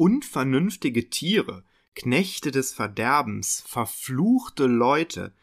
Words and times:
unvernünftige 0.00 1.10
Tiere, 1.10 1.62
Knechte 1.94 2.50
des 2.50 2.72
Verderbens, 2.72 3.62
verfluchte 3.66 4.64
Leute. 4.64 5.34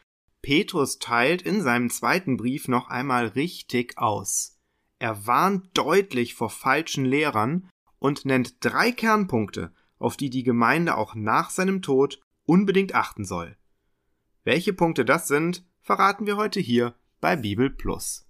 Petrus 0.42 0.98
teilt 0.98 1.42
in 1.42 1.62
seinem 1.62 1.90
zweiten 1.90 2.36
Brief 2.36 2.66
noch 2.66 2.88
einmal 2.88 3.28
richtig 3.28 3.98
aus. 3.98 4.58
Er 4.98 5.28
warnt 5.28 5.78
deutlich 5.78 6.34
vor 6.34 6.50
falschen 6.50 7.04
Lehrern 7.04 7.70
und 8.00 8.24
nennt 8.24 8.56
drei 8.58 8.90
Kernpunkte, 8.90 9.72
auf 10.00 10.16
die 10.16 10.28
die 10.28 10.42
Gemeinde 10.42 10.96
auch 10.96 11.14
nach 11.14 11.50
seinem 11.50 11.80
Tod 11.80 12.20
unbedingt 12.44 12.96
achten 12.96 13.24
soll. 13.24 13.56
Welche 14.42 14.72
Punkte 14.72 15.04
das 15.04 15.28
sind, 15.28 15.64
verraten 15.80 16.26
wir 16.26 16.36
heute 16.36 16.58
hier 16.58 16.96
bei 17.20 17.36
Bibel 17.36 17.70
Plus. 17.70 18.27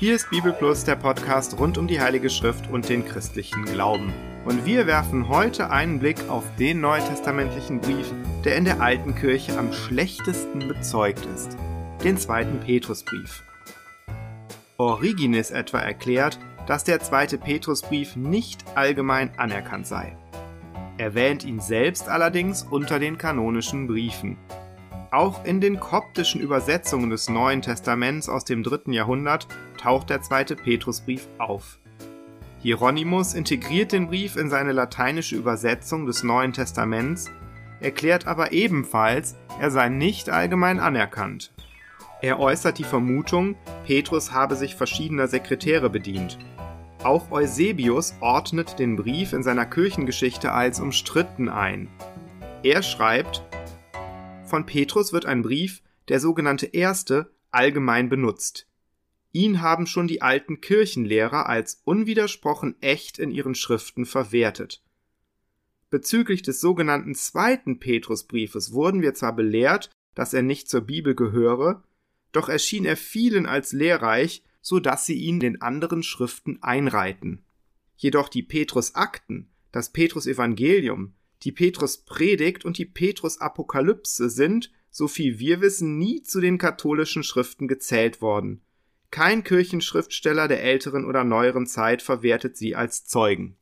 Hier 0.00 0.14
ist 0.14 0.30
Bibel 0.30 0.54
Plus, 0.54 0.84
der 0.84 0.96
Podcast 0.96 1.58
rund 1.58 1.76
um 1.76 1.86
die 1.86 2.00
Heilige 2.00 2.30
Schrift 2.30 2.70
und 2.70 2.88
den 2.88 3.04
christlichen 3.04 3.66
Glauben. 3.66 4.14
Und 4.46 4.64
wir 4.64 4.86
werfen 4.86 5.28
heute 5.28 5.68
einen 5.68 5.98
Blick 5.98 6.16
auf 6.30 6.42
den 6.58 6.80
neutestamentlichen 6.80 7.82
Brief, 7.82 8.10
der 8.42 8.56
in 8.56 8.64
der 8.64 8.80
alten 8.80 9.14
Kirche 9.14 9.58
am 9.58 9.74
schlechtesten 9.74 10.66
bezeugt 10.68 11.26
ist, 11.34 11.54
den 12.02 12.16
zweiten 12.16 12.60
Petrusbrief. 12.60 13.42
Origenes 14.78 15.50
etwa 15.50 15.80
erklärt, 15.80 16.38
dass 16.66 16.84
der 16.84 17.00
zweite 17.00 17.36
Petrusbrief 17.36 18.16
nicht 18.16 18.64
allgemein 18.76 19.38
anerkannt 19.38 19.86
sei. 19.86 20.16
Er 20.96 21.12
wähnt 21.12 21.44
ihn 21.44 21.60
selbst 21.60 22.08
allerdings 22.08 22.62
unter 22.62 23.00
den 23.00 23.18
kanonischen 23.18 23.86
Briefen. 23.86 24.38
Auch 25.12 25.44
in 25.44 25.60
den 25.60 25.80
koptischen 25.80 26.40
Übersetzungen 26.40 27.10
des 27.10 27.28
Neuen 27.28 27.62
Testaments 27.62 28.28
aus 28.28 28.44
dem 28.44 28.62
dritten 28.62 28.92
Jahrhundert 28.92 29.48
taucht 29.76 30.08
der 30.08 30.22
zweite 30.22 30.54
Petrusbrief 30.54 31.26
auf. 31.38 31.80
Hieronymus 32.62 33.34
integriert 33.34 33.90
den 33.90 34.06
Brief 34.06 34.36
in 34.36 34.50
seine 34.50 34.72
lateinische 34.72 35.34
Übersetzung 35.34 36.06
des 36.06 36.22
Neuen 36.22 36.52
Testaments, 36.52 37.28
erklärt 37.80 38.26
aber 38.26 38.52
ebenfalls, 38.52 39.36
er 39.58 39.70
sei 39.70 39.88
nicht 39.88 40.30
allgemein 40.30 40.78
anerkannt. 40.78 41.52
Er 42.22 42.38
äußert 42.38 42.78
die 42.78 42.84
Vermutung, 42.84 43.56
Petrus 43.86 44.30
habe 44.32 44.54
sich 44.54 44.76
verschiedener 44.76 45.26
Sekretäre 45.26 45.90
bedient. 45.90 46.38
Auch 47.02 47.32
Eusebius 47.32 48.14
ordnet 48.20 48.78
den 48.78 48.94
Brief 48.94 49.32
in 49.32 49.42
seiner 49.42 49.64
Kirchengeschichte 49.64 50.52
als 50.52 50.78
umstritten 50.78 51.48
ein. 51.48 51.88
Er 52.62 52.82
schreibt, 52.82 53.42
von 54.50 54.66
Petrus 54.66 55.12
wird 55.12 55.24
ein 55.24 55.42
Brief, 55.42 55.82
der 56.08 56.20
sogenannte 56.20 56.66
erste, 56.66 57.32
allgemein 57.50 58.08
benutzt. 58.08 58.66
Ihn 59.32 59.62
haben 59.62 59.86
schon 59.86 60.08
die 60.08 60.22
alten 60.22 60.60
Kirchenlehrer 60.60 61.48
als 61.48 61.82
unwidersprochen 61.84 62.74
echt 62.80 63.18
in 63.18 63.30
ihren 63.30 63.54
Schriften 63.54 64.04
verwertet. 64.04 64.82
Bezüglich 65.88 66.42
des 66.42 66.60
sogenannten 66.60 67.14
zweiten 67.14 67.78
Petrusbriefes 67.78 68.72
wurden 68.72 69.02
wir 69.02 69.14
zwar 69.14 69.34
belehrt, 69.34 69.90
dass 70.14 70.34
er 70.34 70.42
nicht 70.42 70.68
zur 70.68 70.82
Bibel 70.82 71.14
gehöre, 71.14 71.82
doch 72.32 72.48
erschien 72.48 72.84
er 72.84 72.96
vielen 72.96 73.46
als 73.46 73.72
lehrreich, 73.72 74.44
so 74.60 74.78
dass 74.78 75.06
sie 75.06 75.16
ihn 75.16 75.40
den 75.40 75.62
anderen 75.62 76.02
Schriften 76.02 76.62
einreihten. 76.62 77.44
Jedoch 77.96 78.28
die 78.28 78.42
Petrus-Akten, 78.42 79.50
das 79.72 79.90
Petrus-Evangelium, 79.92 81.14
die 81.42 81.52
Petrus 81.52 81.98
Predigt 81.98 82.64
und 82.64 82.78
die 82.78 82.84
Petrus 82.84 83.40
Apokalypse 83.40 84.28
sind, 84.30 84.70
so 84.90 85.08
viel 85.08 85.38
wir 85.38 85.60
wissen, 85.60 85.98
nie 85.98 86.22
zu 86.22 86.40
den 86.40 86.58
katholischen 86.58 87.22
Schriften 87.22 87.68
gezählt 87.68 88.20
worden. 88.20 88.62
Kein 89.10 89.42
Kirchenschriftsteller 89.42 90.48
der 90.48 90.62
älteren 90.62 91.04
oder 91.04 91.24
neueren 91.24 91.66
Zeit 91.66 92.02
verwertet 92.02 92.56
sie 92.56 92.76
als 92.76 93.06
Zeugen. 93.06 93.56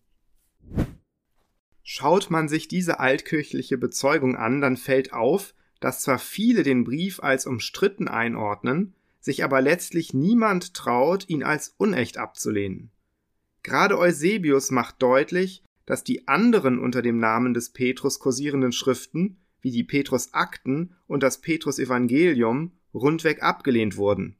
Schaut 1.83 2.31
man 2.31 2.49
sich 2.49 2.69
diese 2.69 3.00
altkirchliche 3.00 3.78
Bezeugung 3.78 4.37
an, 4.37 4.61
dann 4.61 4.77
fällt 4.77 5.12
auf, 5.15 5.55
dass 5.81 6.03
zwar 6.03 6.19
viele 6.19 6.62
den 6.62 6.84
Brief 6.84 7.21
als 7.21 7.47
umstritten 7.47 8.09
einordnen, 8.09 8.94
sich 9.21 9.43
aber 9.43 9.62
letztlich 9.62 10.12
niemand 10.12 10.75
traut, 10.75 11.28
ihn 11.28 11.43
als 11.43 11.75
unecht 11.78 12.19
abzulehnen. 12.19 12.91
Gerade 13.62 13.99
Eusebius 13.99 14.71
macht 14.71 15.03
deutlich, 15.03 15.62
dass 15.88 16.04
die 16.04 16.28
anderen 16.28 16.78
unter 16.78 17.00
dem 17.00 17.19
Namen 17.19 17.54
des 17.54 17.71
Petrus 17.71 18.19
kursierenden 18.19 18.72
Schriften, 18.72 19.38
wie 19.62 19.71
die 19.71 19.84
Petrus-Akten 19.84 20.94
und 21.06 21.22
das 21.22 21.41
Petrus-Evangelium, 21.41 22.72
rundweg 22.93 23.43
abgelehnt 23.43 23.97
wurden. 23.97 24.37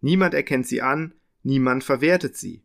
Niemand 0.00 0.34
erkennt 0.34 0.68
sie 0.68 0.80
an, 0.80 1.14
niemand 1.42 1.82
verwertet 1.82 2.36
sie. 2.36 2.62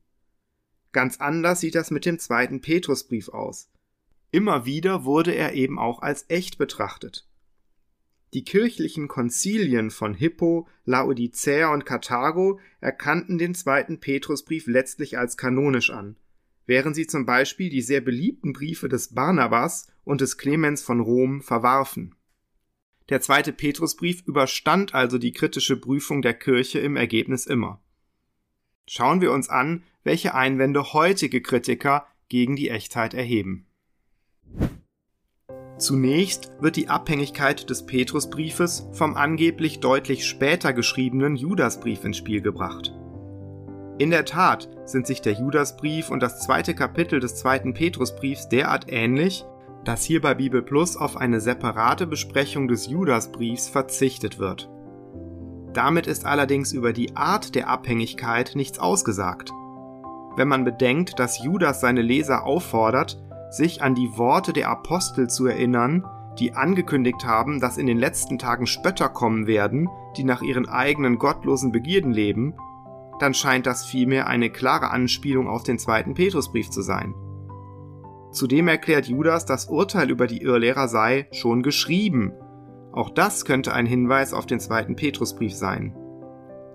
Ganz 0.92 1.18
anders 1.18 1.62
sieht 1.62 1.74
das 1.74 1.90
mit 1.90 2.06
dem 2.06 2.20
zweiten 2.20 2.62
Petrusbrief 2.62 3.30
aus. 3.30 3.72
Immer 4.30 4.68
wieder 4.68 5.06
wurde 5.06 5.34
er 5.34 5.54
eben 5.54 5.80
auch 5.80 6.04
als 6.04 6.26
echt 6.28 6.60
betrachtet. 6.60 7.28
Die 8.36 8.44
kirchlichen 8.44 9.08
Konzilien 9.08 9.90
von 9.90 10.14
Hippo, 10.14 10.68
Laodicea 10.86 11.74
und 11.74 11.88
Karthago 11.88 12.60
erkannten 12.80 13.40
den 13.40 13.56
zweiten 13.56 14.00
Petrusbrief 14.00 14.68
letztlich 14.68 15.18
als 15.18 15.36
kanonisch 15.36 15.90
an 15.90 16.16
während 16.66 16.96
sie 16.96 17.08
zum 17.08 17.26
Beispiel 17.26 17.70
die 17.70 17.82
sehr 17.82 18.02
beliebten 18.02 18.54
Briefe 18.54 18.90
des 18.90 19.14
Barnabas 19.14 19.88
und 20.04 20.22
des 20.22 20.38
Clemens 20.38 20.82
von 20.82 21.00
Rom 21.00 21.42
verwarfen. 21.42 22.16
Der 23.10 23.22
zweite 23.22 23.52
Petrusbrief 23.52 24.22
überstand 24.26 24.94
also 24.94 25.18
die 25.18 25.34
kritische 25.34 25.78
Prüfung 25.78 26.22
der 26.22 26.34
Kirche 26.34 26.80
im 26.80 26.96
Ergebnis 26.96 27.46
immer. 27.46 27.82
Schauen 28.88 29.22
wir 29.22 29.32
uns 29.32 29.50
an, 29.50 29.84
welche 30.04 30.36
Einwände 30.36 30.94
heutige 30.94 31.42
Kritiker 31.42 32.06
gegen 32.30 32.56
die 32.56 32.70
Echtheit 32.70 33.14
erheben. 33.14 33.68
Zunächst 35.78 36.52
wird 36.62 36.76
die 36.76 36.88
Abhängigkeit 36.88 37.70
des 37.70 37.86
Petrusbriefes 37.86 38.88
vom 38.94 39.16
angeblich 39.16 39.80
deutlich 39.80 40.26
später 40.26 40.72
geschriebenen 40.72 41.36
Judasbrief 41.36 42.06
ins 42.06 42.18
Spiel 42.18 42.42
gebracht. 42.42 42.94
In 44.00 44.10
der 44.10 44.26
Tat 44.26 44.70
sind 44.86 45.06
sich 45.06 45.22
der 45.22 45.34
Judasbrief 45.34 46.10
und 46.10 46.24
das 46.24 46.40
zweite 46.40 46.74
Kapitel 46.74 47.20
des 47.20 47.36
zweiten 47.36 47.76
Petrusbriefs 47.76 48.50
derart 48.50 48.86
ähnlich, 48.88 49.46
dass 49.86 50.04
hier 50.04 50.20
bei 50.22 50.34
Bibel 50.34 50.64
Plus 50.64 50.98
auf 50.98 51.16
eine 51.18 51.40
separate 51.40 52.08
Besprechung 52.08 52.68
des 52.68 52.88
Judasbriefs 52.88 53.70
verzichtet 53.70 54.40
wird. 54.40 54.70
Damit 55.74 56.08
ist 56.08 56.26
allerdings 56.26 56.72
über 56.72 56.92
die 56.92 57.16
Art 57.16 57.54
der 57.54 57.68
Abhängigkeit 57.68 58.54
nichts 58.56 58.80
ausgesagt. 58.80 59.52
Wenn 60.36 60.48
man 60.48 60.64
bedenkt, 60.64 61.20
dass 61.20 61.44
Judas 61.44 61.80
seine 61.80 62.02
Leser 62.02 62.46
auffordert, 62.46 63.22
sich 63.52 63.84
an 63.84 63.94
die 63.94 64.18
Worte 64.18 64.54
der 64.54 64.70
Apostel 64.70 65.30
zu 65.30 65.46
erinnern, 65.46 66.04
die 66.40 66.54
angekündigt 66.54 67.26
haben, 67.26 67.60
dass 67.60 67.78
in 67.78 67.86
den 67.86 68.00
letzten 68.00 68.40
Tagen 68.40 68.66
Spötter 68.66 69.10
kommen 69.10 69.46
werden, 69.46 69.88
die 70.18 70.24
nach 70.24 70.42
ihren 70.42 70.68
eigenen 70.68 71.20
gottlosen 71.20 71.72
Begierden 71.72 72.12
leben 72.12 72.56
dann 73.20 73.34
scheint 73.34 73.66
das 73.66 73.86
vielmehr 73.86 74.28
eine 74.28 74.50
klare 74.50 74.90
Anspielung 74.90 75.48
auf 75.48 75.64
den 75.64 75.80
zweiten 75.80 76.14
Petrusbrief 76.14 76.70
zu 76.70 76.82
sein. 76.82 77.14
Zudem 78.32 78.68
erklärt 78.68 79.06
Judas, 79.06 79.46
das 79.46 79.68
Urteil 79.68 80.10
über 80.10 80.26
die 80.26 80.42
Irrlehrer 80.42 80.88
sei 80.88 81.28
schon 81.32 81.62
geschrieben. 81.62 82.34
Auch 82.92 83.12
das 83.12 83.46
könnte 83.46 83.74
ein 83.74 83.86
Hinweis 83.86 84.34
auf 84.34 84.46
den 84.46 84.60
zweiten 84.60 84.96
Petrusbrief 84.96 85.54
sein. 85.54 85.96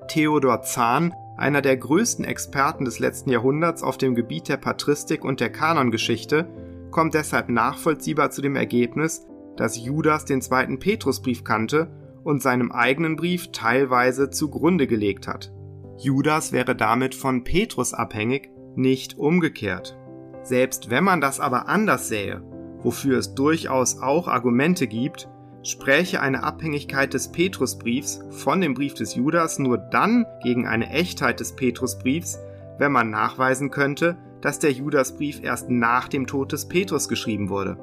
Theodor 0.09 0.63
Zahn, 0.63 1.13
einer 1.37 1.61
der 1.61 1.77
größten 1.77 2.25
Experten 2.25 2.85
des 2.85 2.99
letzten 2.99 3.31
Jahrhunderts 3.31 3.83
auf 3.83 3.99
dem 3.99 4.15
Gebiet 4.15 4.49
der 4.49 4.57
Patristik 4.57 5.25
und 5.25 5.41
der 5.41 5.51
Kanongeschichte, 5.51 6.49
kommt 6.91 7.15
deshalb 7.15 7.49
nachvollziehbar 7.49 8.31
zu 8.31 8.41
dem 8.41 8.57
Ergebnis, 8.57 9.27
dass 9.57 9.77
Judas 9.77 10.25
den 10.25 10.41
zweiten 10.41 10.79
Petrusbrief 10.79 11.45
kannte 11.45 11.91
und 12.23 12.43
seinem 12.43 12.73
eigenen 12.73 13.17
Brief 13.17 13.51
teilweise 13.53 14.31
zugrunde 14.31 14.87
gelegt 14.87 15.27
hat. 15.27 15.53
Judas 15.99 16.53
wäre 16.53 16.77
damit 16.77 17.17
von 17.17 17.43
Petrus 17.43 17.93
abhängig, 17.93 18.51
nicht 18.77 19.19
umgekehrt. 19.19 19.99
Selbst 20.43 20.91
wenn 20.91 21.03
man 21.03 21.21
das 21.21 21.41
aber 21.41 21.69
anders 21.69 22.07
sähe, 22.09 22.41
wofür 22.83 23.19
es 23.19 23.35
durchaus 23.35 24.01
auch 24.01 24.29
Argumente 24.29 24.87
gibt, 24.87 25.29
spräche 25.65 26.21
eine 26.21 26.45
Abhängigkeit 26.45 27.13
des 27.15 27.33
Petrusbriefs 27.33 28.23
von 28.31 28.61
dem 28.61 28.75
Brief 28.75 28.95
des 28.95 29.17
Judas 29.17 29.59
nur 29.59 29.77
dann 29.77 30.25
gegen 30.45 30.69
eine 30.69 30.89
Echtheit 30.91 31.41
des 31.41 31.57
Petrusbriefs, 31.57 32.39
wenn 32.79 32.93
man 32.93 33.11
nachweisen 33.11 33.71
könnte, 33.71 34.17
dass 34.41 34.61
der 34.61 34.71
Judasbrief 34.71 35.43
erst 35.43 35.69
nach 35.69 36.07
dem 36.07 36.29
Tod 36.29 36.53
des 36.53 36.69
Petrus 36.69 37.09
geschrieben 37.09 37.49
wurde. 37.49 37.77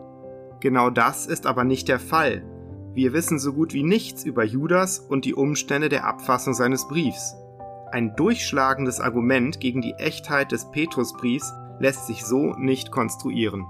Genau 0.62 0.90
das 0.90 1.28
ist 1.28 1.46
aber 1.46 1.66
nicht 1.66 1.90
der 1.90 2.00
Fall. 2.00 2.44
Wir 2.94 3.12
wissen 3.12 3.40
so 3.40 3.52
gut 3.52 3.74
wie 3.74 3.84
nichts 3.84 4.24
über 4.24 4.46
Judas 4.46 5.00
und 5.00 5.26
die 5.26 5.34
Umstände 5.34 5.90
der 5.90 6.06
Abfassung 6.06 6.54
seines 6.54 6.88
Briefs. 6.88 7.36
Ein 7.92 8.16
durchschlagendes 8.16 9.00
Argument 9.00 9.60
gegen 9.60 9.82
die 9.82 9.94
Echtheit 9.94 10.52
des 10.52 10.70
Petrusbriefs 10.72 11.54
lässt 11.80 12.08
sich 12.08 12.24
so 12.24 12.54
nicht 12.56 12.92
konstruieren. 12.92 13.66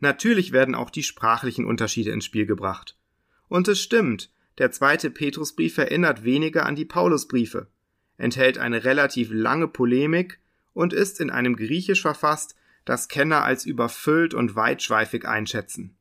Natürlich 0.00 0.52
werden 0.52 0.74
auch 0.74 0.90
die 0.90 1.02
sprachlichen 1.02 1.64
Unterschiede 1.64 2.10
ins 2.10 2.24
Spiel 2.24 2.46
gebracht. 2.46 2.96
Und 3.48 3.68
es 3.68 3.80
stimmt, 3.80 4.30
der 4.58 4.70
zweite 4.70 5.10
Petrusbrief 5.10 5.78
erinnert 5.78 6.24
weniger 6.24 6.66
an 6.66 6.76
die 6.76 6.84
Paulusbriefe, 6.84 7.68
enthält 8.18 8.58
eine 8.58 8.84
relativ 8.84 9.28
lange 9.30 9.68
Polemik 9.68 10.40
und 10.72 10.92
ist 10.92 11.20
in 11.20 11.30
einem 11.30 11.56
Griechisch 11.56 12.02
verfasst, 12.02 12.56
das 12.84 13.08
Kenner 13.08 13.42
als 13.42 13.64
überfüllt 13.64 14.34
und 14.34 14.54
weitschweifig 14.54 15.26
einschätzen. 15.26 15.96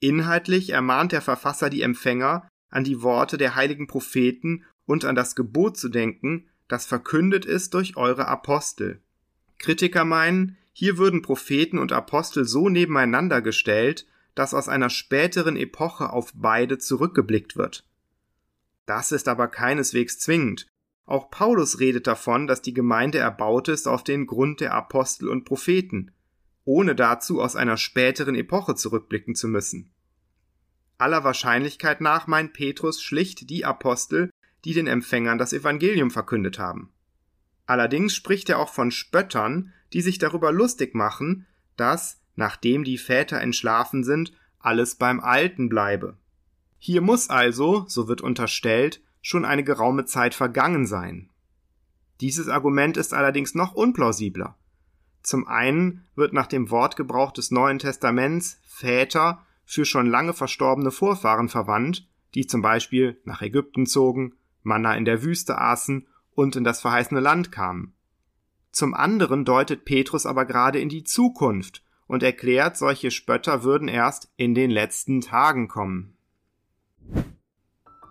Inhaltlich 0.00 0.70
ermahnt 0.70 1.12
der 1.12 1.22
Verfasser 1.22 1.70
die 1.70 1.82
Empfänger, 1.82 2.48
an 2.68 2.84
die 2.84 3.02
Worte 3.02 3.38
der 3.38 3.54
heiligen 3.54 3.86
Propheten 3.86 4.64
und 4.86 5.04
an 5.04 5.14
das 5.14 5.36
Gebot 5.36 5.76
zu 5.76 5.88
denken, 5.88 6.48
das 6.68 6.86
verkündet 6.86 7.44
ist 7.44 7.74
durch 7.74 7.96
eure 7.96 8.26
Apostel. 8.28 9.00
Kritiker 9.58 10.04
meinen, 10.04 10.56
hier 10.72 10.98
würden 10.98 11.22
Propheten 11.22 11.78
und 11.78 11.92
Apostel 11.92 12.44
so 12.44 12.68
nebeneinander 12.68 13.40
gestellt, 13.42 14.06
dass 14.34 14.54
aus 14.54 14.68
einer 14.68 14.90
späteren 14.90 15.56
Epoche 15.56 16.10
auf 16.10 16.32
beide 16.34 16.78
zurückgeblickt 16.78 17.56
wird. 17.56 17.84
Das 18.84 19.10
ist 19.10 19.28
aber 19.28 19.48
keineswegs 19.48 20.18
zwingend. 20.18 20.66
Auch 21.06 21.30
Paulus 21.30 21.80
redet 21.80 22.06
davon, 22.06 22.46
dass 22.46 22.62
die 22.62 22.74
Gemeinde 22.74 23.18
erbaut 23.18 23.68
ist 23.68 23.86
auf 23.86 24.04
den 24.04 24.26
Grund 24.26 24.60
der 24.60 24.74
Apostel 24.74 25.28
und 25.28 25.44
Propheten, 25.44 26.12
ohne 26.64 26.94
dazu 26.94 27.40
aus 27.40 27.56
einer 27.56 27.76
späteren 27.76 28.34
Epoche 28.34 28.74
zurückblicken 28.74 29.34
zu 29.34 29.48
müssen. 29.48 29.92
Aller 30.98 31.24
Wahrscheinlichkeit 31.24 32.00
nach 32.00 32.26
meint 32.26 32.52
Petrus 32.54 33.02
schlicht 33.02 33.50
die 33.50 33.64
Apostel, 33.64 34.30
die 34.66 34.74
den 34.74 34.88
Empfängern 34.88 35.38
das 35.38 35.52
Evangelium 35.52 36.10
verkündet 36.10 36.58
haben. 36.58 36.90
Allerdings 37.66 38.16
spricht 38.16 38.50
er 38.50 38.58
auch 38.58 38.68
von 38.68 38.90
Spöttern, 38.90 39.72
die 39.92 40.00
sich 40.00 40.18
darüber 40.18 40.50
lustig 40.50 40.92
machen, 40.92 41.46
dass, 41.76 42.20
nachdem 42.34 42.82
die 42.82 42.98
Väter 42.98 43.40
entschlafen 43.40 44.02
sind, 44.02 44.32
alles 44.58 44.96
beim 44.96 45.20
Alten 45.20 45.68
bleibe. 45.68 46.16
Hier 46.78 47.00
muss 47.00 47.30
also, 47.30 47.84
so 47.86 48.08
wird 48.08 48.22
unterstellt, 48.22 49.00
schon 49.22 49.44
eine 49.44 49.62
geraume 49.62 50.04
Zeit 50.04 50.34
vergangen 50.34 50.84
sein. 50.84 51.30
Dieses 52.20 52.48
Argument 52.48 52.96
ist 52.96 53.14
allerdings 53.14 53.54
noch 53.54 53.72
unplausibler. 53.72 54.56
Zum 55.22 55.46
einen 55.46 56.04
wird 56.16 56.32
nach 56.32 56.48
dem 56.48 56.72
Wortgebrauch 56.72 57.30
des 57.30 57.52
Neuen 57.52 57.78
Testaments 57.78 58.58
Väter 58.66 59.46
für 59.64 59.84
schon 59.84 60.06
lange 60.06 60.32
verstorbene 60.32 60.90
Vorfahren 60.90 61.48
verwandt, 61.48 62.08
die 62.34 62.48
zum 62.48 62.62
Beispiel 62.62 63.20
nach 63.22 63.42
Ägypten 63.42 63.86
zogen, 63.86 64.34
Manna 64.66 64.96
in 64.96 65.04
der 65.04 65.22
Wüste 65.22 65.58
aßen 65.58 66.06
und 66.34 66.56
in 66.56 66.64
das 66.64 66.80
verheißene 66.80 67.20
Land 67.20 67.52
kamen. 67.52 67.94
Zum 68.72 68.92
anderen 68.92 69.44
deutet 69.44 69.84
Petrus 69.84 70.26
aber 70.26 70.44
gerade 70.44 70.80
in 70.80 70.90
die 70.90 71.04
Zukunft 71.04 71.82
und 72.06 72.22
erklärt, 72.22 72.76
solche 72.76 73.10
Spötter 73.10 73.62
würden 73.62 73.88
erst 73.88 74.30
in 74.36 74.54
den 74.54 74.70
letzten 74.70 75.20
Tagen 75.22 75.68
kommen. 75.68 76.16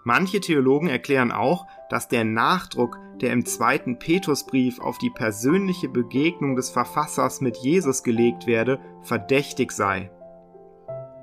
Manche 0.03 0.39
Theologen 0.39 0.87
erklären 0.87 1.31
auch, 1.31 1.67
dass 1.89 2.07
der 2.07 2.23
Nachdruck, 2.23 2.99
der 3.21 3.33
im 3.33 3.45
zweiten 3.45 3.99
Petrusbrief 3.99 4.79
auf 4.79 4.97
die 4.97 5.09
persönliche 5.09 5.89
Begegnung 5.89 6.55
des 6.55 6.69
Verfassers 6.69 7.41
mit 7.41 7.57
Jesus 7.57 8.03
gelegt 8.03 8.47
werde, 8.47 8.79
verdächtig 9.01 9.71
sei. 9.71 10.11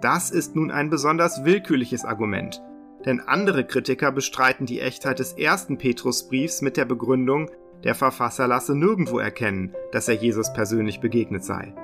Das 0.01 0.31
ist 0.31 0.57
nun 0.57 0.71
ein 0.71 0.91
besonders 0.91 1.45
willkürliches 1.45 2.05
Argument, 2.05 2.61
denn 3.05 3.21
andere 3.21 3.65
Kritiker 3.65 4.13
bestreiten 4.13 4.67
die 4.67 4.81
Echtheit 4.81 5.19
des 5.19 5.33
ersten 5.33 5.79
Petrusbriefs 5.79 6.63
mit 6.63 6.77
der 6.77 6.85
Begründung, 6.85 7.51
der 7.85 7.95
Verfasser 7.95 8.47
lasse 8.47 8.77
nirgendwo 8.77 9.19
erkennen, 9.19 9.75
dass 9.91 10.09
er 10.09 10.15
Jesus 10.15 10.53
persönlich 10.53 11.01
begegnet 11.01 11.45
sei. 11.45 11.75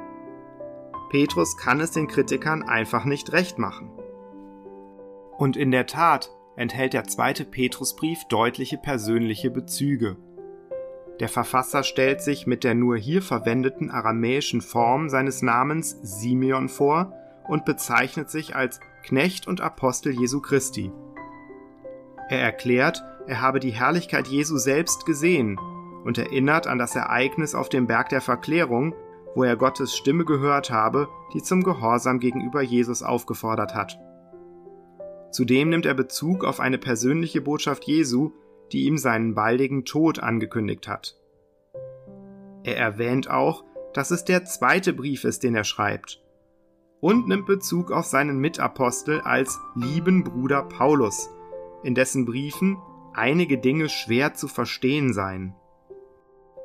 Petrus 1.10 1.56
kann 1.56 1.80
es 1.80 1.90
den 1.90 2.06
Kritikern 2.06 2.62
einfach 2.62 3.04
nicht 3.04 3.32
recht 3.32 3.58
machen. 3.58 3.90
Und 5.38 5.56
in 5.56 5.70
der 5.70 5.86
Tat 5.86 6.30
enthält 6.56 6.92
der 6.92 7.04
zweite 7.04 7.44
Petrusbrief 7.44 8.24
deutliche 8.28 8.78
persönliche 8.78 9.50
Bezüge. 9.50 10.16
Der 11.20 11.28
Verfasser 11.28 11.82
stellt 11.82 12.20
sich 12.20 12.46
mit 12.46 12.62
der 12.62 12.74
nur 12.74 12.96
hier 12.96 13.22
verwendeten 13.22 13.90
aramäischen 13.90 14.60
Form 14.60 15.08
seines 15.08 15.42
Namens 15.42 15.98
Simeon 16.02 16.68
vor 16.68 17.12
und 17.48 17.64
bezeichnet 17.64 18.30
sich 18.30 18.54
als 18.54 18.80
Knecht 19.02 19.46
und 19.46 19.60
Apostel 19.60 20.12
Jesu 20.12 20.40
Christi. 20.40 20.92
Er 22.28 22.40
erklärt, 22.40 23.02
er 23.26 23.40
habe 23.40 23.60
die 23.60 23.70
Herrlichkeit 23.70 24.28
Jesu 24.28 24.58
selbst 24.58 25.06
gesehen 25.06 25.58
und 26.04 26.18
erinnert 26.18 26.66
an 26.66 26.78
das 26.78 26.94
Ereignis 26.96 27.54
auf 27.54 27.68
dem 27.68 27.86
Berg 27.86 28.08
der 28.10 28.20
Verklärung, 28.20 28.94
wo 29.34 29.44
er 29.44 29.56
Gottes 29.56 29.94
Stimme 29.96 30.24
gehört 30.24 30.70
habe, 30.70 31.08
die 31.34 31.42
zum 31.42 31.62
Gehorsam 31.62 32.18
gegenüber 32.18 32.62
Jesus 32.62 33.02
aufgefordert 33.02 33.74
hat. 33.74 33.98
Zudem 35.30 35.68
nimmt 35.68 35.86
er 35.86 35.94
Bezug 35.94 36.44
auf 36.44 36.60
eine 36.60 36.78
persönliche 36.78 37.40
Botschaft 37.40 37.84
Jesu, 37.84 38.32
die 38.72 38.84
ihm 38.84 38.98
seinen 38.98 39.34
baldigen 39.34 39.84
Tod 39.84 40.20
angekündigt 40.20 40.88
hat. 40.88 41.16
Er 42.64 42.76
erwähnt 42.76 43.30
auch, 43.30 43.64
dass 43.94 44.10
es 44.10 44.24
der 44.24 44.44
zweite 44.44 44.92
Brief 44.92 45.24
ist, 45.24 45.42
den 45.42 45.54
er 45.54 45.64
schreibt, 45.64 46.22
und 47.00 47.28
nimmt 47.28 47.46
Bezug 47.46 47.92
auf 47.92 48.06
seinen 48.06 48.38
Mitapostel 48.38 49.20
als 49.20 49.58
lieben 49.74 50.24
Bruder 50.24 50.62
Paulus, 50.62 51.30
in 51.82 51.94
dessen 51.94 52.24
Briefen 52.24 52.78
einige 53.14 53.58
Dinge 53.58 53.88
schwer 53.88 54.34
zu 54.34 54.48
verstehen 54.48 55.12
seien. 55.12 55.54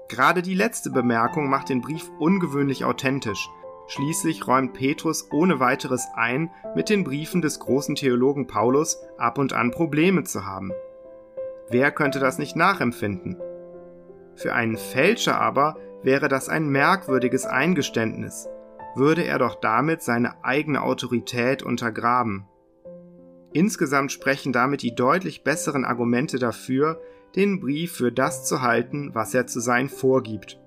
Gerade 0.09 0.41
die 0.41 0.53
letzte 0.53 0.91
Bemerkung 0.91 1.49
macht 1.49 1.69
den 1.69 1.81
Brief 1.81 2.11
ungewöhnlich 2.19 2.85
authentisch. 2.85 3.49
Schließlich 3.87 4.47
räumt 4.47 4.73
Petrus 4.73 5.29
ohne 5.31 5.59
weiteres 5.59 6.07
ein, 6.15 6.51
mit 6.75 6.89
den 6.89 7.03
Briefen 7.03 7.41
des 7.41 7.59
großen 7.59 7.95
Theologen 7.95 8.47
Paulus 8.47 8.97
ab 9.17 9.37
und 9.37 9.53
an 9.53 9.71
Probleme 9.71 10.23
zu 10.23 10.45
haben. 10.45 10.71
Wer 11.69 11.91
könnte 11.91 12.19
das 12.19 12.37
nicht 12.37 12.55
nachempfinden? 12.55 13.41
Für 14.35 14.53
einen 14.53 14.77
Fälscher 14.77 15.39
aber 15.39 15.77
wäre 16.01 16.27
das 16.27 16.49
ein 16.49 16.69
merkwürdiges 16.69 17.45
Eingeständnis, 17.45 18.47
würde 18.95 19.23
er 19.23 19.39
doch 19.39 19.55
damit 19.55 20.01
seine 20.01 20.43
eigene 20.43 20.81
Autorität 20.81 21.63
untergraben. 21.63 22.45
Insgesamt 23.53 24.11
sprechen 24.11 24.51
damit 24.51 24.81
die 24.81 24.95
deutlich 24.95 25.43
besseren 25.43 25.85
Argumente 25.85 26.39
dafür, 26.39 26.99
den 27.35 27.59
Brief 27.59 27.93
für 27.93 28.11
das 28.11 28.45
zu 28.45 28.61
halten, 28.61 29.13
was 29.13 29.33
er 29.33 29.45
zu 29.45 29.59
sein 29.59 29.89
vorgibt. 29.89 30.59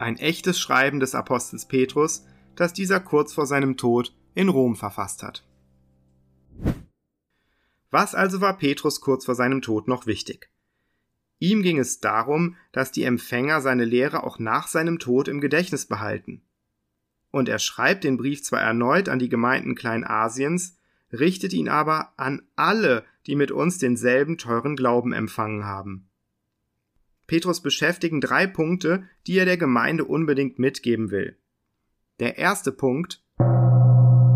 Ein 0.00 0.16
echtes 0.16 0.58
Schreiben 0.58 1.00
des 1.00 1.14
Apostels 1.14 1.66
Petrus, 1.66 2.24
das 2.56 2.72
dieser 2.72 2.98
kurz 2.98 3.32
vor 3.32 3.46
seinem 3.46 3.76
Tod 3.76 4.14
in 4.34 4.48
Rom 4.48 4.74
verfasst 4.74 5.22
hat. 5.22 5.44
Was 7.90 8.14
also 8.14 8.40
war 8.40 8.58
Petrus 8.58 9.00
kurz 9.00 9.24
vor 9.24 9.34
seinem 9.34 9.62
Tod 9.62 9.88
noch 9.88 10.06
wichtig? 10.06 10.50
Ihm 11.38 11.62
ging 11.62 11.78
es 11.78 12.00
darum, 12.00 12.56
dass 12.72 12.90
die 12.90 13.04
Empfänger 13.04 13.60
seine 13.60 13.84
Lehre 13.84 14.24
auch 14.24 14.40
nach 14.40 14.66
seinem 14.66 14.98
Tod 14.98 15.28
im 15.28 15.40
Gedächtnis 15.40 15.86
behalten. 15.86 16.42
Und 17.30 17.48
er 17.48 17.60
schreibt 17.60 18.02
den 18.02 18.16
Brief 18.16 18.42
zwar 18.42 18.60
erneut 18.60 19.08
an 19.08 19.20
die 19.20 19.28
Gemeinden 19.28 19.74
Kleinasiens, 19.74 20.77
richtet 21.12 21.52
ihn 21.52 21.68
aber 21.68 22.12
an 22.16 22.42
alle, 22.56 23.04
die 23.26 23.36
mit 23.36 23.50
uns 23.50 23.78
denselben 23.78 24.38
teuren 24.38 24.76
Glauben 24.76 25.12
empfangen 25.12 25.64
haben. 25.64 26.08
Petrus 27.26 27.60
beschäftigen 27.60 28.20
drei 28.20 28.46
Punkte, 28.46 29.04
die 29.26 29.36
er 29.38 29.44
der 29.44 29.58
Gemeinde 29.58 30.04
unbedingt 30.04 30.58
mitgeben 30.58 31.10
will. 31.10 31.36
Der 32.20 32.38
erste 32.38 32.72
Punkt 32.72 33.22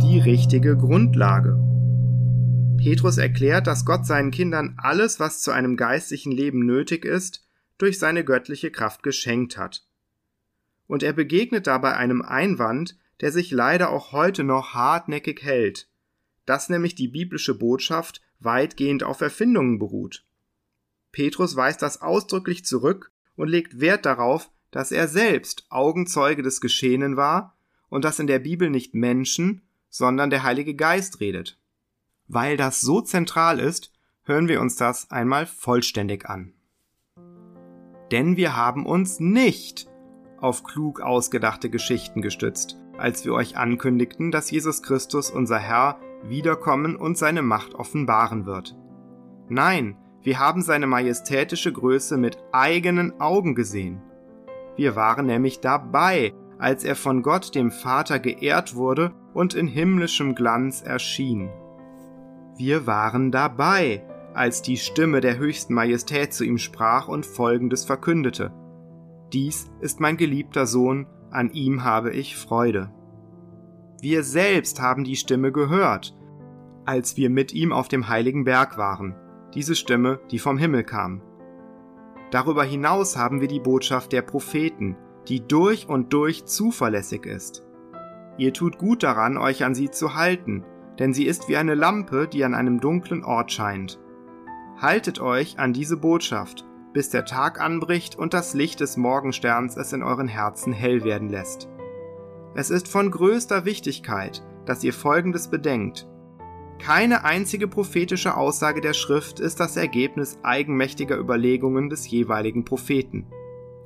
die 0.03 0.19
richtige 0.19 0.77
Grundlage. 0.77 1.59
Petrus 2.77 3.19
erklärt, 3.19 3.67
dass 3.67 3.85
Gott 3.85 4.05
seinen 4.05 4.31
Kindern 4.31 4.75
alles, 4.77 5.21
was 5.21 5.41
zu 5.41 5.53
einem 5.53 5.77
geistlichen 5.77 6.33
Leben 6.33 6.67
nötig 6.67 7.05
ist, 7.05 7.47
durch 7.79 7.99
seine 7.99 8.25
göttliche 8.25 8.71
Kraft 8.71 9.03
geschenkt 9.03 9.57
hat. 9.57 9.87
Und 10.87 11.03
er 11.03 11.13
begegnet 11.13 11.67
dabei 11.67 11.97
einem 11.97 12.21
Einwand, 12.21 12.99
der 13.21 13.33
sich 13.33 13.53
leider 13.53 13.91
auch 13.91 14.13
heute 14.13 14.45
noch 14.45 14.75
hartnäckig 14.75 15.43
hält 15.43 15.89
dass 16.47 16.69
nämlich 16.69 16.95
die 16.95 17.09
biblische 17.09 17.55
Botschaft 17.55 18.21
weitgehend 18.41 19.03
auf 19.03 19.21
Erfindungen 19.21 19.79
beruht. 19.79 20.25
Petrus 21.13 21.57
weist 21.57 21.83
das 21.83 22.01
ausdrücklich 22.01 22.65
zurück 22.65 23.13
und 23.37 23.49
legt 23.49 23.81
Wert 23.81 24.07
darauf, 24.07 24.51
dass 24.71 24.91
er 24.91 25.07
selbst 25.07 25.67
Augenzeuge 25.69 26.43
des 26.43 26.61
Geschehenen 26.61 27.17
war 27.17 27.57
und 27.89 28.05
dass 28.05 28.19
in 28.19 28.27
der 28.27 28.39
Bibel 28.39 28.71
nicht 28.71 28.95
Menschen, 28.95 29.63
sondern 29.91 30.31
der 30.31 30.43
Heilige 30.43 30.75
Geist 30.75 31.21
redet. 31.21 31.59
Weil 32.27 32.57
das 32.57 32.81
so 32.81 33.03
zentral 33.03 33.61
ist, 33.61 33.93
hören 34.23 34.49
wir 34.49 34.61
uns 34.61 34.77
das 34.77 35.11
einmal 35.11 35.47
vollständig 35.47 36.27
an. 36.27 36.55
Denn 38.11 38.37
wir 38.37 38.57
haben 38.57 38.87
uns 38.87 39.21
nicht 39.21 39.89
auf 40.39 40.65
klug 40.65 41.01
ausgedachte 41.01 41.71
Geschichten 41.71 42.23
gestützt, 42.23 42.79
als 42.97 43.25
wir 43.25 43.35
euch 43.35 43.57
ankündigten, 43.57 44.31
dass 44.31 44.51
Jesus 44.51 44.83
Christus 44.83 45.31
unser 45.31 45.59
Herr 45.59 46.01
wiederkommen 46.29 46.97
und 46.97 47.19
seine 47.19 47.43
Macht 47.43 47.75
offenbaren 47.75 48.47
wird. 48.47 48.77
Nein, 49.49 49.97
wir 50.23 50.39
haben 50.39 50.63
seine 50.63 50.87
majestätische 50.87 51.73
Größe 51.73 52.17
mit 52.17 52.39
eigenen 52.53 53.21
Augen 53.21 53.55
gesehen. 53.55 54.01
Wir 54.77 54.97
waren 54.97 55.27
nämlich 55.27 55.61
dabei, 55.61 56.33
als 56.59 56.85
er 56.85 56.95
von 56.95 57.23
Gott 57.23 57.55
dem 57.55 57.71
Vater 57.71 58.21
geehrt 58.21 58.77
wurde 58.77 59.13
und 59.35 59.55
in 59.55 59.67
himmlischem 59.67 60.35
Glanz 60.35 60.81
erschien. 60.81 61.51
Wir 62.57 62.87
waren 62.87 63.33
dabei, 63.33 64.05
als 64.35 64.63
die 64.63 64.77
Stimme 64.77 65.21
der 65.21 65.39
höchsten 65.39 65.75
Majestät 65.75 66.33
zu 66.33 66.45
ihm 66.45 66.59
sprach 66.59 67.09
und 67.09 67.27
folgendes 67.27 67.85
verkündete. 67.85 68.53
Dies 69.33 69.71
ist 69.81 70.01
mein 70.01 70.17
geliebter 70.17 70.67
Sohn, 70.67 71.07
an 71.31 71.51
ihm 71.51 71.85
habe 71.85 72.13
ich 72.13 72.37
Freude. 72.37 72.91
Wir 74.03 74.25
selbst 74.25 74.83
haben 74.83 75.05
die 75.05 75.15
Stimme 75.15 75.53
gehört, 75.53 76.13
als 76.85 77.17
wir 77.17 77.31
mit 77.31 77.55
ihm 77.55 77.73
auf 77.73 77.87
dem 77.87 78.09
heiligen 78.09 78.43
Berg 78.43 78.77
waren, 78.77 79.15
diese 79.55 79.77
Stimme, 79.77 80.19
die 80.33 80.41
vom 80.41 80.59
Himmel 80.59 80.83
kam. 80.83 81.23
Darüber 82.33 82.65
hinaus 82.65 83.17
haben 83.17 83.41
wir 83.41 83.47
die 83.47 83.61
Botschaft 83.61 84.11
der 84.11 84.23
Propheten, 84.23 84.97
die 85.29 85.47
durch 85.47 85.89
und 85.89 86.13
durch 86.13 86.47
zuverlässig 86.47 87.27
ist. 87.27 87.63
Ihr 88.39 88.53
tut 88.53 88.77
gut 88.77 89.05
daran, 89.05 89.39
euch 89.39 89.63
an 89.63 89.77
sie 89.77 89.89
zu 89.89 90.17
halten, 90.17 90.65
denn 90.99 91.15
sie 91.15 91.25
ist 91.25 91.49
wie 91.49 91.57
eine 91.57 91.77
Lampe, 91.77 92.27
die 92.27 92.43
an 92.43 92.55
einem 92.55 92.81
dunklen 92.81 93.23
Ort 93.23 93.53
scheint. 93.53 94.01
Haltet 94.79 95.21
euch 95.21 95.61
an 95.61 95.73
diese 95.73 95.97
Botschaft, 95.97 96.65
bis 96.93 97.11
der 97.11 97.25
Tag 97.25 97.61
anbricht 97.61 98.19
und 98.19 98.35
das 98.35 98.53
Licht 98.53 98.81
des 98.81 98.97
Morgensterns 98.97 99.77
es 99.77 99.93
in 99.93 100.03
euren 100.03 100.27
Herzen 100.27 100.73
hell 100.73 101.05
werden 101.05 101.29
lässt. 101.29 101.69
Es 102.55 102.71
ist 102.71 102.89
von 102.89 103.11
größter 103.11 103.65
Wichtigkeit, 103.65 104.43
dass 104.67 104.85
ihr 104.85 104.93
Folgendes 104.93 105.49
bedenkt. 105.49 106.07
Keine 106.79 107.25
einzige 107.25 107.69
prophetische 107.69 108.37
Aussage 108.37 108.81
der 108.81 108.93
Schrift 108.93 109.41
ist 109.41 109.61
das 109.61 109.77
Ergebnis 109.77 110.39
eigenmächtiger 110.43 111.17
Überlegungen 111.17 111.89
des 111.89 112.11
jeweiligen 112.11 112.65
Propheten. 112.65 113.27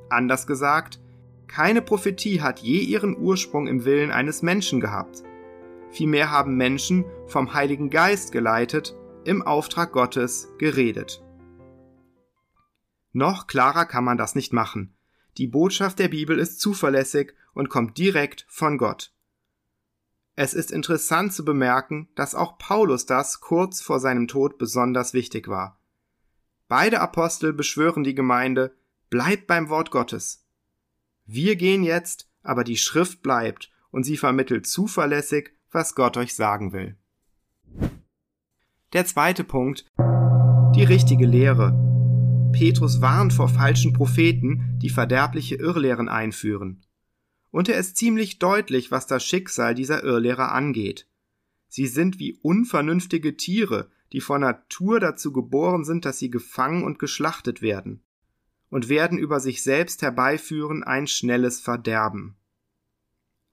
Anders 0.09 0.47
gesagt, 0.47 0.99
keine 1.47 1.81
Prophetie 1.81 2.41
hat 2.41 2.59
je 2.59 2.79
ihren 2.79 3.17
Ursprung 3.17 3.67
im 3.67 3.85
Willen 3.85 4.11
eines 4.11 4.41
Menschen 4.41 4.81
gehabt. 4.81 5.23
Vielmehr 5.91 6.31
haben 6.31 6.57
Menschen 6.57 7.05
vom 7.27 7.53
Heiligen 7.53 7.89
Geist 7.89 8.33
geleitet, 8.33 8.97
im 9.23 9.41
Auftrag 9.41 9.93
Gottes 9.93 10.49
geredet. 10.57 11.23
Noch 13.13 13.47
klarer 13.47 13.85
kann 13.85 14.03
man 14.03 14.17
das 14.17 14.35
nicht 14.35 14.51
machen. 14.51 14.96
Die 15.37 15.47
Botschaft 15.47 15.99
der 15.99 16.07
Bibel 16.07 16.39
ist 16.39 16.59
zuverlässig 16.59 17.35
und 17.53 17.69
kommt 17.69 17.97
direkt 17.97 18.45
von 18.49 18.77
Gott. 18.77 19.13
Es 20.35 20.53
ist 20.53 20.71
interessant 20.71 21.33
zu 21.33 21.45
bemerken, 21.45 22.09
dass 22.15 22.35
auch 22.35 22.57
Paulus 22.57 23.05
das 23.05 23.39
kurz 23.39 23.81
vor 23.81 23.99
seinem 23.99 24.27
Tod 24.27 24.57
besonders 24.57 25.13
wichtig 25.13 25.47
war. 25.47 25.79
Beide 26.67 26.99
Apostel 27.01 27.53
beschwören 27.53 28.03
die 28.03 28.15
Gemeinde, 28.15 28.75
bleibt 29.09 29.47
beim 29.47 29.69
Wort 29.69 29.91
Gottes. 29.91 30.45
Wir 31.25 31.55
gehen 31.55 31.83
jetzt, 31.83 32.29
aber 32.41 32.63
die 32.63 32.77
Schrift 32.77 33.21
bleibt 33.21 33.71
und 33.91 34.03
sie 34.03 34.17
vermittelt 34.17 34.67
zuverlässig, 34.67 35.51
was 35.71 35.95
Gott 35.95 36.17
euch 36.17 36.35
sagen 36.35 36.73
will. 36.73 36.97
Der 38.93 39.05
zweite 39.05 39.43
Punkt. 39.43 39.85
Die 40.75 40.83
richtige 40.83 41.25
Lehre. 41.25 41.86
Petrus 42.51 43.01
warnt 43.01 43.33
vor 43.33 43.49
falschen 43.49 43.93
Propheten, 43.93 44.77
die 44.81 44.89
verderbliche 44.89 45.55
Irrlehren 45.55 46.09
einführen. 46.09 46.81
Und 47.51 47.69
er 47.69 47.77
ist 47.77 47.97
ziemlich 47.97 48.39
deutlich, 48.39 48.91
was 48.91 49.07
das 49.07 49.23
Schicksal 49.23 49.75
dieser 49.75 50.03
Irrlehrer 50.03 50.51
angeht. 50.51 51.07
Sie 51.67 51.87
sind 51.87 52.19
wie 52.19 52.39
unvernünftige 52.41 53.37
Tiere, 53.37 53.89
die 54.13 54.21
von 54.21 54.41
Natur 54.41 54.99
dazu 54.99 55.31
geboren 55.33 55.83
sind, 55.83 56.05
dass 56.05 56.19
sie 56.19 56.29
gefangen 56.29 56.83
und 56.83 56.99
geschlachtet 56.99 57.61
werden 57.61 58.03
und 58.69 58.89
werden 58.89 59.17
über 59.17 59.39
sich 59.39 59.63
selbst 59.63 60.01
herbeiführen 60.01 60.83
ein 60.83 61.07
schnelles 61.07 61.59
Verderben. 61.59 62.35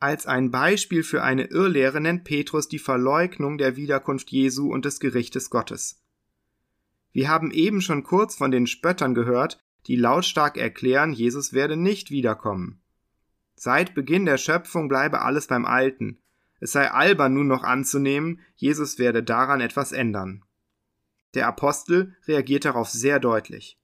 Als 0.00 0.26
ein 0.26 0.50
Beispiel 0.50 1.02
für 1.02 1.22
eine 1.22 1.44
Irrlehre 1.46 2.00
nennt 2.00 2.24
Petrus 2.24 2.68
die 2.68 2.78
Verleugnung 2.78 3.58
der 3.58 3.76
Wiederkunft 3.76 4.30
Jesu 4.30 4.72
und 4.72 4.84
des 4.84 5.00
Gerichtes 5.00 5.50
Gottes. 5.50 6.03
Wir 7.14 7.28
haben 7.28 7.52
eben 7.52 7.80
schon 7.80 8.02
kurz 8.02 8.35
von 8.35 8.50
den 8.50 8.66
Spöttern 8.66 9.14
gehört, 9.14 9.64
die 9.87 9.94
lautstark 9.94 10.59
erklären, 10.59 11.12
Jesus 11.12 11.52
werde 11.52 11.76
nicht 11.76 12.11
wiederkommen. 12.11 12.80
Seit 13.54 13.94
Beginn 13.94 14.26
der 14.26 14.37
Schöpfung 14.37 14.88
bleibe 14.88 15.23
alles 15.23 15.47
beim 15.47 15.64
Alten. 15.64 16.18
Es 16.59 16.73
sei 16.73 16.90
albern 16.90 17.33
nun 17.33 17.47
noch 17.47 17.62
anzunehmen, 17.62 18.40
Jesus 18.56 18.99
werde 18.99 19.23
daran 19.23 19.61
etwas 19.61 19.92
ändern. 19.92 20.42
Der 21.35 21.47
Apostel 21.47 22.16
reagiert 22.26 22.64
darauf 22.64 22.90
sehr 22.90 23.21
deutlich. 23.21 23.78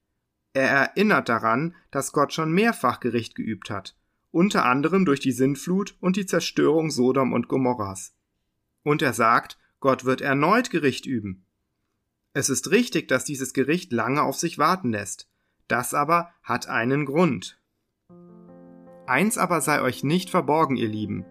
Er 0.52 0.68
erinnert 0.68 1.28
daran, 1.28 1.76
dass 1.92 2.12
Gott 2.12 2.32
schon 2.32 2.50
mehrfach 2.50 2.98
Gericht 2.98 3.36
geübt 3.36 3.70
hat, 3.70 3.96
unter 4.32 4.64
anderem 4.64 5.04
durch 5.04 5.20
die 5.20 5.30
Sintflut 5.30 5.96
und 6.00 6.16
die 6.16 6.26
Zerstörung 6.26 6.90
Sodom 6.90 7.32
und 7.32 7.46
Gomorras. 7.46 8.16
Und 8.82 9.02
er 9.02 9.12
sagt, 9.12 9.56
Gott 9.78 10.04
wird 10.04 10.20
erneut 10.20 10.70
Gericht 10.70 11.06
üben. 11.06 11.46
Es 12.32 12.48
ist 12.48 12.70
richtig, 12.70 13.08
dass 13.08 13.24
dieses 13.24 13.52
Gericht 13.52 13.92
lange 13.92 14.22
auf 14.22 14.36
sich 14.36 14.56
warten 14.56 14.90
lässt. 14.90 15.28
Das 15.66 15.94
aber 15.94 16.30
hat 16.44 16.68
einen 16.68 17.04
Grund. 17.04 17.60
Eins 19.06 19.36
aber 19.36 19.60
sei 19.60 19.82
euch 19.82 20.04
nicht 20.04 20.30
verborgen, 20.30 20.76
ihr 20.76 20.88
Lieben, 20.88 21.24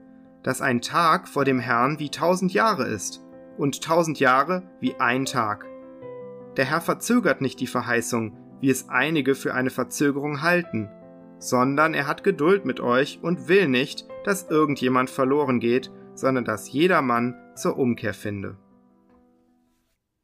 dass 0.44 0.62
ein 0.62 0.82
Tag 0.82 1.30
vor 1.30 1.46
dem 1.46 1.60
Herrn 1.60 2.00
wie 2.00 2.10
tausend 2.10 2.54
Jahre 2.54 2.86
ist 2.86 3.24
und 3.58 3.82
tausend 3.82 4.20
Jahre 4.20 4.64
wie 4.82 4.96
ein 4.96 5.24
Tag. 5.24 5.66
Der 6.58 6.66
Herr 6.66 6.82
verzögert 6.82 7.40
nicht 7.40 7.62
die 7.62 7.68
Verheißung, 7.68 8.38
wie 8.60 8.70
es 8.70 8.90
einige 8.90 9.36
für 9.36 9.54
eine 9.54 9.70
Verzögerung 9.70 10.42
halten, 10.42 10.90
sondern 11.38 11.94
er 11.94 12.08
hat 12.08 12.26
Geduld 12.26 12.66
mit 12.66 12.82
euch 12.82 13.20
und 13.22 13.48
will 13.48 13.70
nicht, 13.70 14.06
dass 14.26 14.50
irgendjemand 14.50 15.10
verloren 15.10 15.62
geht, 15.62 15.92
sondern 16.14 16.44
dass 16.44 16.70
jedermann 16.70 17.36
zur 17.56 17.78
Umkehr 17.78 18.14
finde. 18.14 18.58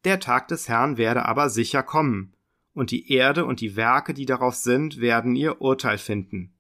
Der 0.05 0.19
Tag 0.19 0.47
des 0.47 0.69
Herrn 0.69 0.97
werde 0.97 1.25
aber 1.25 1.50
sicher 1.50 1.83
kommen, 1.83 2.33
und 2.74 2.91
die 2.91 3.12
Erde 3.12 3.45
und 3.45 3.59
die 3.59 3.75
Werke, 3.75 4.13
die 4.13 4.25
darauf 4.25 4.55
sind, 4.55 5.01
werden 5.01 5.35
ihr 5.35 5.62
Urteil 5.62 5.97
finden. 5.97 6.53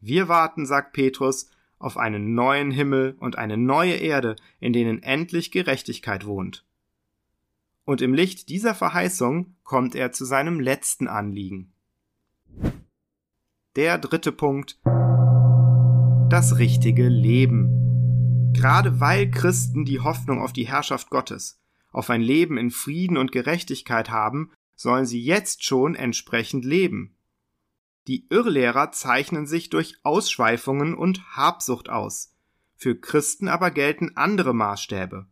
Wir 0.00 0.28
warten, 0.28 0.66
sagt 0.66 0.92
Petrus, 0.92 1.50
auf 1.78 1.96
einen 1.96 2.34
neuen 2.34 2.70
Himmel 2.70 3.16
und 3.18 3.36
eine 3.36 3.56
neue 3.56 3.94
Erde, 3.94 4.36
in 4.60 4.72
denen 4.72 5.02
endlich 5.02 5.50
Gerechtigkeit 5.50 6.26
wohnt 6.26 6.64
und 7.88 8.02
im 8.02 8.12
Licht 8.12 8.50
dieser 8.50 8.74
Verheißung 8.74 9.54
kommt 9.62 9.94
er 9.94 10.12
zu 10.12 10.26
seinem 10.26 10.60
letzten 10.60 11.08
Anliegen. 11.08 11.72
Der 13.76 13.96
dritte 13.96 14.30
Punkt. 14.30 14.78
Das 16.28 16.58
richtige 16.58 17.08
Leben. 17.08 18.52
Gerade 18.52 19.00
weil 19.00 19.30
Christen 19.30 19.86
die 19.86 20.00
Hoffnung 20.00 20.42
auf 20.42 20.52
die 20.52 20.68
Herrschaft 20.68 21.08
Gottes, 21.08 21.62
auf 21.98 22.10
ein 22.10 22.20
Leben 22.20 22.58
in 22.58 22.70
Frieden 22.70 23.16
und 23.16 23.32
Gerechtigkeit 23.32 24.08
haben, 24.08 24.52
sollen 24.76 25.04
sie 25.04 25.20
jetzt 25.20 25.64
schon 25.64 25.96
entsprechend 25.96 26.64
leben. 26.64 27.16
Die 28.06 28.28
Irrlehrer 28.30 28.92
zeichnen 28.92 29.48
sich 29.48 29.68
durch 29.68 29.96
Ausschweifungen 30.04 30.94
und 30.94 31.36
Habsucht 31.36 31.88
aus. 31.88 32.36
Für 32.76 32.94
Christen 32.94 33.48
aber 33.48 33.72
gelten 33.72 34.12
andere 34.14 34.54
Maßstäbe. 34.54 35.26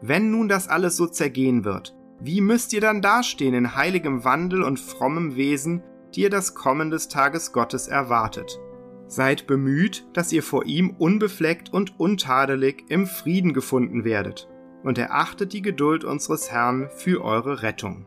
Wenn 0.00 0.30
nun 0.30 0.48
das 0.48 0.68
alles 0.68 0.96
so 0.96 1.08
zergehen 1.08 1.64
wird, 1.64 1.96
wie 2.20 2.40
müsst 2.40 2.72
ihr 2.72 2.80
dann 2.80 3.02
dastehen 3.02 3.54
in 3.54 3.74
heiligem 3.74 4.22
Wandel 4.22 4.62
und 4.62 4.78
frommem 4.78 5.34
Wesen, 5.34 5.82
die 6.14 6.22
ihr 6.22 6.30
das 6.30 6.54
Kommen 6.54 6.90
des 6.90 7.08
Tages 7.08 7.52
Gottes 7.52 7.88
erwartet? 7.88 8.60
Seid 9.08 9.48
bemüht, 9.48 10.06
dass 10.12 10.32
ihr 10.32 10.44
vor 10.44 10.64
ihm 10.64 10.90
unbefleckt 10.90 11.72
und 11.72 11.98
untadelig 11.98 12.84
im 12.88 13.08
Frieden 13.08 13.52
gefunden 13.52 14.04
werdet, 14.04 14.48
und 14.88 14.96
erachtet 14.96 15.52
die 15.52 15.60
Geduld 15.60 16.02
unseres 16.02 16.50
Herrn 16.50 16.88
für 16.96 17.22
eure 17.22 17.62
Rettung. 17.62 18.06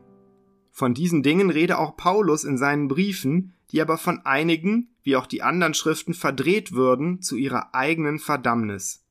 Von 0.71 0.95
diesen 0.95 1.21
Dingen 1.21 1.51
rede 1.51 1.77
auch 1.77 1.95
Paulus 1.95 2.43
in 2.43 2.57
seinen 2.57 2.87
Briefen, 2.87 3.53
die 3.69 3.83
aber 3.83 3.99
von 3.99 4.25
einigen, 4.25 4.89
wie 5.03 5.15
auch 5.15 5.27
die 5.27 5.43
anderen 5.43 5.75
Schriften, 5.75 6.15
verdreht 6.15 6.71
würden 6.71 7.21
zu 7.21 7.35
ihrer 7.35 7.75
eigenen 7.75 8.17
Verdammnis. 8.17 9.05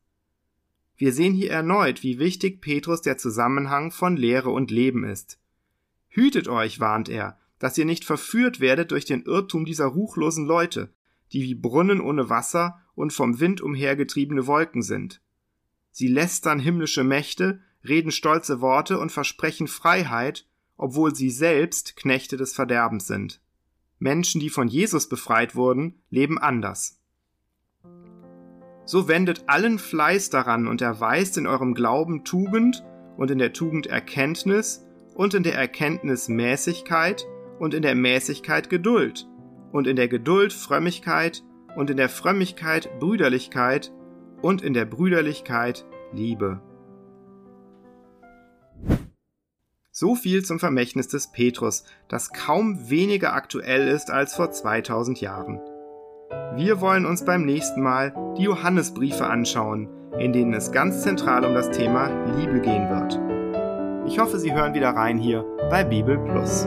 Wir 0.96 1.12
sehen 1.12 1.32
hier 1.32 1.52
erneut, 1.52 2.02
wie 2.02 2.18
wichtig 2.18 2.60
Petrus 2.60 3.02
der 3.02 3.18
Zusammenhang 3.18 3.92
von 3.92 4.16
Lehre 4.16 4.50
und 4.50 4.72
Leben 4.72 5.04
ist. 5.04 5.38
Hütet 6.08 6.48
euch, 6.48 6.80
warnt 6.80 7.08
er, 7.08 7.38
dass 7.60 7.78
ihr 7.78 7.84
nicht 7.84 8.04
verführt 8.04 8.58
werdet 8.58 8.90
durch 8.90 9.04
den 9.04 9.22
Irrtum 9.22 9.64
dieser 9.64 9.86
ruchlosen 9.86 10.44
Leute, 10.44 10.92
die 11.32 11.44
wie 11.44 11.54
Brunnen 11.54 12.00
ohne 12.00 12.28
Wasser 12.28 12.80
und 12.96 13.12
vom 13.12 13.38
Wind 13.38 13.60
umhergetriebene 13.60 14.48
Wolken 14.48 14.82
sind. 14.82 15.20
Sie 15.90 16.08
lästern 16.08 16.60
himmlische 16.60 17.04
Mächte, 17.04 17.60
reden 17.86 18.10
stolze 18.10 18.60
Worte 18.60 18.98
und 18.98 19.12
versprechen 19.12 19.68
Freiheit, 19.68 20.46
obwohl 20.76 21.14
sie 21.14 21.30
selbst 21.30 21.96
Knechte 21.96 22.36
des 22.36 22.52
Verderbens 22.52 23.06
sind. 23.06 23.40
Menschen, 23.98 24.40
die 24.40 24.50
von 24.50 24.68
Jesus 24.68 25.08
befreit 25.08 25.54
wurden, 25.54 26.00
leben 26.08 26.38
anders. 26.38 26.98
So 28.86 29.08
wendet 29.08 29.44
allen 29.46 29.78
Fleiß 29.78 30.30
daran 30.30 30.66
und 30.66 30.80
erweist 30.80 31.36
in 31.36 31.46
eurem 31.46 31.74
Glauben 31.74 32.24
Tugend 32.24 32.82
und 33.16 33.30
in 33.30 33.38
der 33.38 33.52
Tugend 33.52 33.86
Erkenntnis 33.86 34.86
und 35.14 35.34
in 35.34 35.42
der 35.42 35.54
Erkenntnis 35.54 36.28
Mäßigkeit 36.28 37.26
und 37.58 37.74
in 37.74 37.82
der 37.82 37.94
Mäßigkeit 37.94 38.70
Geduld 38.70 39.28
und 39.70 39.86
in 39.86 39.96
der 39.96 40.08
Geduld 40.08 40.52
Frömmigkeit 40.52 41.44
und 41.76 41.90
in 41.90 41.98
der 41.98 42.08
Frömmigkeit 42.08 42.98
Brüderlichkeit 42.98 43.92
und 44.42 44.62
in 44.62 44.74
der 44.74 44.84
Brüderlichkeit 44.84 45.84
Liebe. 46.12 46.60
So 49.92 50.14
viel 50.14 50.44
zum 50.44 50.58
Vermächtnis 50.58 51.08
des 51.08 51.30
Petrus, 51.30 51.84
das 52.08 52.32
kaum 52.32 52.88
weniger 52.88 53.34
aktuell 53.34 53.88
ist 53.88 54.10
als 54.10 54.34
vor 54.34 54.50
2000 54.50 55.20
Jahren. 55.20 55.60
Wir 56.54 56.80
wollen 56.80 57.06
uns 57.06 57.24
beim 57.24 57.44
nächsten 57.44 57.82
Mal 57.82 58.14
die 58.38 58.44
Johannesbriefe 58.44 59.26
anschauen, 59.26 59.88
in 60.18 60.32
denen 60.32 60.54
es 60.54 60.72
ganz 60.72 61.02
zentral 61.02 61.44
um 61.44 61.54
das 61.54 61.70
Thema 61.70 62.08
Liebe 62.36 62.60
gehen 62.60 62.88
wird. 62.88 63.20
Ich 64.06 64.18
hoffe, 64.18 64.38
Sie 64.38 64.52
hören 64.52 64.74
wieder 64.74 64.90
rein 64.90 65.18
hier 65.18 65.44
bei 65.70 65.84
Bibel 65.84 66.18
Plus. 66.18 66.66